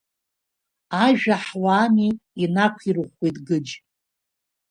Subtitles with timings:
[1.03, 2.09] Ажәа ҳуаами
[2.43, 3.71] инақәирӷәӷәеит Гыџь.